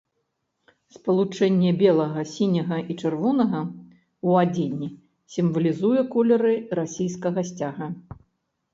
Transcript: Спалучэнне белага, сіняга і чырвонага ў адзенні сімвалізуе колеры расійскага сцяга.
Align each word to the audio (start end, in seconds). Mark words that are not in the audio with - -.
Спалучэнне 0.95 1.73
белага, 1.81 2.21
сіняга 2.35 2.77
і 2.93 2.97
чырвонага 3.01 3.61
ў 3.67 4.29
адзенні 4.49 4.89
сімвалізуе 5.37 6.01
колеры 6.19 6.59
расійскага 6.85 7.39
сцяга. 7.53 7.85